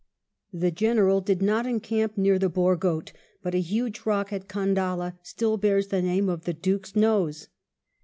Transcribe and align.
The 0.51 0.71
General 0.71 1.21
did 1.21 1.43
not 1.43 1.67
encamp 1.67 2.17
near 2.17 2.39
the 2.39 2.49
Bhore 2.49 2.75
Ghaut; 2.75 3.11
but 3.43 3.53
a 3.53 3.59
huge 3.59 4.03
rock 4.03 4.33
at 4.33 4.47
Khandalla 4.47 5.19
still 5.21 5.57
bears 5.57 5.89
the 5.89 6.01
name 6.01 6.27
of 6.27 6.45
the 6.45 6.53
"Duke's 6.53 6.95
Nose." 6.95 7.49